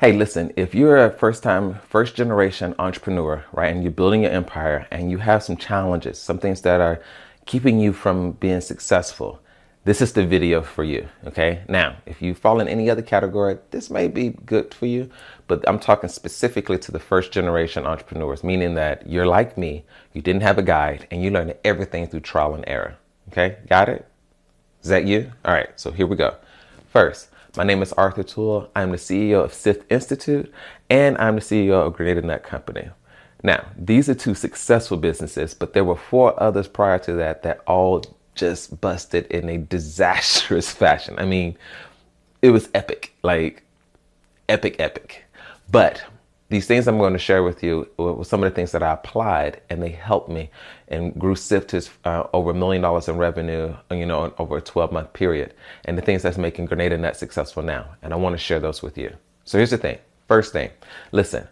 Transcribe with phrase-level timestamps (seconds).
[0.00, 4.30] Hey, listen, if you're a first time, first generation entrepreneur, right, and you're building your
[4.30, 7.02] empire and you have some challenges, some things that are
[7.44, 9.42] keeping you from being successful,
[9.84, 11.06] this is the video for you.
[11.26, 11.64] Okay.
[11.68, 15.10] Now, if you fall in any other category, this may be good for you,
[15.48, 20.22] but I'm talking specifically to the first generation entrepreneurs, meaning that you're like me, you
[20.22, 22.96] didn't have a guide, and you learned everything through trial and error.
[23.28, 23.58] Okay.
[23.68, 24.06] Got it?
[24.82, 25.30] Is that you?
[25.44, 25.78] All right.
[25.78, 26.36] So here we go.
[26.90, 28.70] First, my name is Arthur Toole.
[28.76, 30.52] I'm the CEO of Sith Institute
[30.88, 32.90] and I'm the CEO of Grenada Nut Company.
[33.42, 37.60] Now, these are two successful businesses, but there were four others prior to that that
[37.66, 41.14] all just busted in a disastrous fashion.
[41.18, 41.56] I mean,
[42.42, 43.64] it was epic, like
[44.48, 45.24] epic, epic.
[45.70, 46.02] But
[46.50, 48.92] these things I'm going to share with you were some of the things that I
[48.92, 50.50] applied and they helped me
[50.88, 54.60] and grew Sith to uh, over a million dollars in revenue, you know, over a
[54.60, 55.54] 12 month period.
[55.84, 57.94] And the things that's making Grenada Nut successful now.
[58.02, 59.16] And I want to share those with you.
[59.44, 59.98] So here's the thing.
[60.26, 60.70] First thing,
[61.12, 61.46] listen,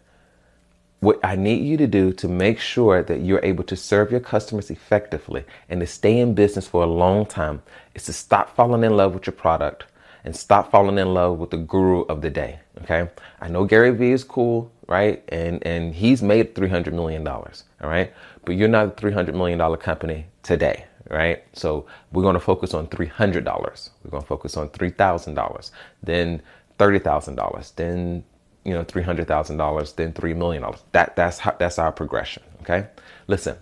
[1.00, 4.20] what I need you to do to make sure that you're able to serve your
[4.20, 7.62] customers effectively and to stay in business for a long time
[7.94, 9.84] is to stop falling in love with your product
[10.24, 12.58] and stop falling in love with the guru of the day.
[12.82, 13.08] Okay.
[13.40, 15.22] I know Gary Vee is cool, right?
[15.28, 17.64] And and he's made three hundred million dollars.
[17.82, 18.12] All right.
[18.44, 20.86] But you're not a three hundred million dollar company today.
[21.10, 21.44] Right.
[21.54, 23.90] So we're going to focus on three hundred dollars.
[24.04, 25.72] We're going to focus on three thousand dollars,
[26.02, 26.42] then
[26.78, 28.24] thirty thousand dollars, then
[28.64, 30.82] you know three hundred thousand dollars, then three million dollars.
[30.92, 32.42] That that's how, that's our progression.
[32.62, 32.86] Okay.
[33.28, 33.56] Listen,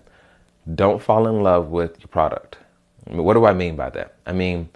[0.74, 2.58] don't fall in love with your product.
[3.08, 4.14] What do I mean by that?
[4.26, 4.68] I mean,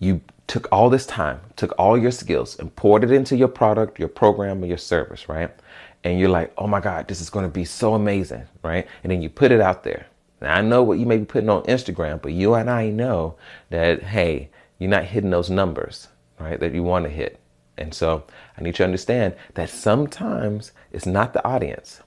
[0.00, 0.20] you
[0.50, 4.08] took all this time, took all your skills and poured it into your product, your
[4.08, 5.48] program, or your service, right?
[6.02, 8.84] And you're like, oh my God, this is going to be so amazing, right?
[9.04, 10.06] And then you put it out there.
[10.40, 13.36] Now, I know what you may be putting on Instagram, but you and I know
[13.68, 16.08] that, hey, you're not hitting those numbers,
[16.40, 16.58] right?
[16.58, 17.38] That you want to hit.
[17.78, 18.24] And so
[18.58, 22.00] I need you to understand that sometimes it's not the audience,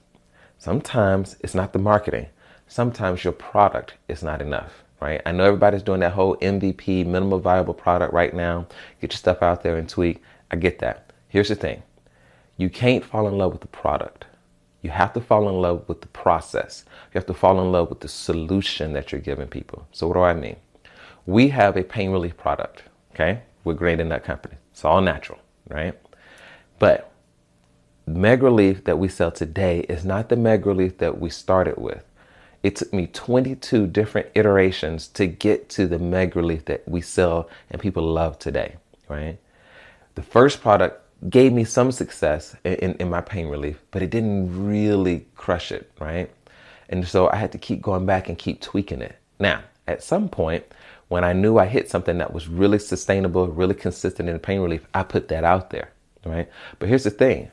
[0.58, 2.26] sometimes it's not the marketing,
[2.66, 5.20] sometimes your product is not enough right?
[5.26, 8.66] I know everybody's doing that whole MVP, minimal viable product right now.
[9.02, 10.22] Get your stuff out there and tweak.
[10.50, 11.12] I get that.
[11.28, 11.82] Here's the thing
[12.56, 14.24] you can't fall in love with the product.
[14.80, 16.84] You have to fall in love with the process.
[17.12, 19.86] You have to fall in love with the solution that you're giving people.
[19.92, 20.56] So, what do I mean?
[21.26, 23.42] We have a pain relief product, okay?
[23.64, 24.56] We're great in that company.
[24.72, 25.38] It's all natural,
[25.68, 25.98] right?
[26.78, 27.10] But
[28.06, 32.04] Meg Relief that we sell today is not the Meg Relief that we started with.
[32.64, 37.50] It took me 22 different iterations to get to the Meg Relief that we sell
[37.70, 38.76] and people love today,
[39.06, 39.36] right?
[40.14, 44.66] The first product gave me some success in, in my pain relief, but it didn't
[44.66, 46.30] really crush it, right?
[46.88, 49.16] And so I had to keep going back and keep tweaking it.
[49.38, 50.64] Now, at some point,
[51.08, 54.86] when I knew I hit something that was really sustainable, really consistent in pain relief,
[54.94, 55.90] I put that out there,
[56.24, 56.48] right?
[56.78, 57.50] But here's the thing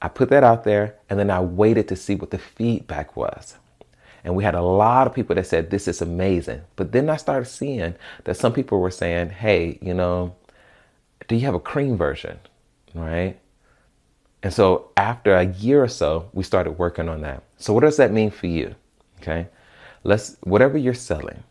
[0.00, 3.56] I put that out there and then I waited to see what the feedback was.
[4.24, 6.62] And we had a lot of people that said, This is amazing.
[6.76, 7.94] But then I started seeing
[8.24, 10.34] that some people were saying, Hey, you know,
[11.28, 12.38] do you have a cream version?
[12.94, 13.38] Right?
[14.42, 17.42] And so after a year or so, we started working on that.
[17.56, 18.74] So what does that mean for you?
[19.20, 19.48] Okay.
[20.04, 21.44] Let's, whatever you're selling,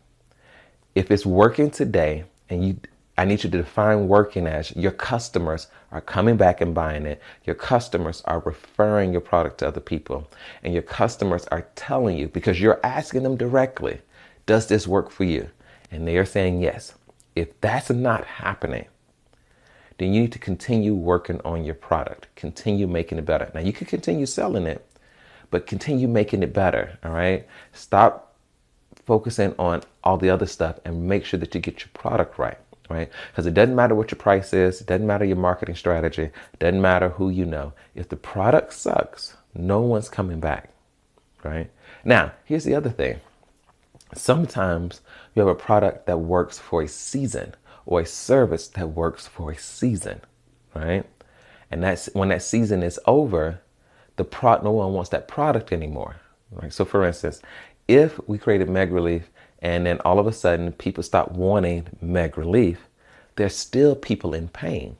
[0.94, 2.76] if it's working today and you
[3.18, 7.20] I need you to define working as your customers are coming back and buying it.
[7.44, 10.30] Your customers are referring your product to other people.
[10.62, 14.00] And your customers are telling you because you're asking them directly,
[14.46, 15.50] does this work for you?
[15.90, 16.94] And they are saying yes.
[17.36, 18.86] If that's not happening,
[19.98, 23.50] then you need to continue working on your product, continue making it better.
[23.54, 24.86] Now, you can continue selling it,
[25.50, 26.98] but continue making it better.
[27.04, 27.46] All right.
[27.74, 28.34] Stop
[29.04, 32.58] focusing on all the other stuff and make sure that you get your product right
[32.92, 33.10] right?
[33.30, 36.58] Because it doesn't matter what your price is, it doesn't matter your marketing strategy, it
[36.58, 37.72] doesn't matter who you know.
[37.94, 40.70] If the product sucks, no one's coming back,
[41.42, 41.70] right?
[42.04, 43.20] Now, here's the other thing.
[44.14, 45.00] Sometimes
[45.34, 47.54] you have a product that works for a season
[47.86, 50.20] or a service that works for a season,
[50.74, 51.04] right?
[51.70, 53.60] And that's when that season is over,
[54.16, 56.16] the pro- no one wants that product anymore.
[56.50, 56.72] Right?
[56.72, 57.40] So, for instance,
[57.88, 59.30] if we created Meg Relief
[59.62, 62.88] and then all of a sudden people stop wanting Meg Relief,
[63.36, 64.96] there's still people in pain.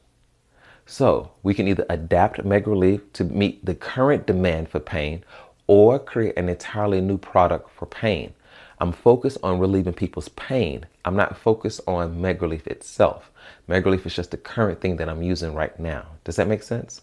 [0.86, 5.24] So we can either adapt Meg Relief to meet the current demand for pain
[5.66, 8.32] or create an entirely new product for pain.
[8.78, 10.86] I'm focused on relieving people's pain.
[11.04, 13.30] I'm not focused on Meg Relief itself.
[13.68, 16.06] Meg Relief is just the current thing that I'm using right now.
[16.24, 17.00] Does that make sense?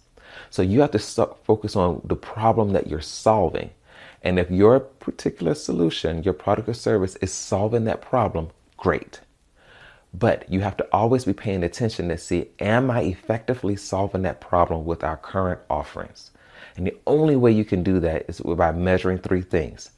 [0.50, 3.70] So you have to focus on the problem that you're solving.
[4.22, 9.22] And if your particular solution, your product or service is solving that problem, great.
[10.14, 14.42] But you have to always be paying attention to see, am I effectively solving that
[14.42, 16.32] problem with our current offerings?
[16.76, 19.92] And the only way you can do that is by measuring three things.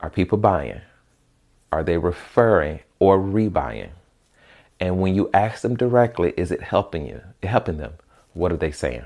[0.00, 0.80] Are people buying?
[1.72, 3.90] Are they referring or rebuying?
[4.80, 7.20] And when you ask them directly, is it helping you?
[7.42, 7.94] Helping them?
[8.32, 9.04] What are they saying?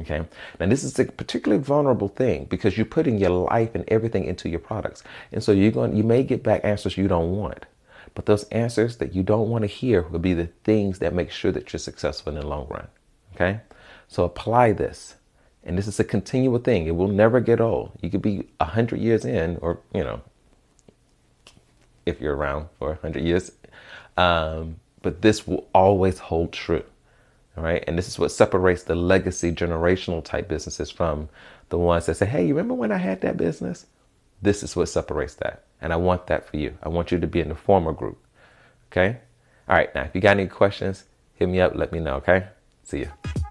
[0.00, 0.24] Okay.
[0.58, 4.48] Now this is a particularly vulnerable thing because you're putting your life and everything into
[4.48, 5.02] your products.
[5.32, 7.66] And so you're going you may get back answers you don't want.
[8.14, 11.30] But those answers that you don't want to hear will be the things that make
[11.30, 12.88] sure that you're successful in the long run.
[13.34, 13.60] Okay?
[14.08, 15.16] So apply this.
[15.64, 16.86] And this is a continual thing.
[16.86, 17.92] It will never get old.
[18.00, 20.20] You could be a hundred years in, or you know,
[22.04, 23.50] if you're around for a hundred years.
[24.16, 26.84] Um, but this will always hold true.
[27.56, 27.84] All right.
[27.86, 31.28] And this is what separates the legacy generational type businesses from
[31.68, 33.86] the ones that say, Hey, you remember when I had that business?
[34.42, 35.64] This is what separates that.
[35.80, 36.76] And I want that for you.
[36.82, 38.18] I want you to be in the former group.
[38.90, 39.18] Okay?
[39.68, 39.94] All right.
[39.94, 41.04] Now, if you got any questions,
[41.34, 41.74] hit me up.
[41.74, 42.16] Let me know.
[42.16, 42.48] Okay?
[42.82, 43.43] See you.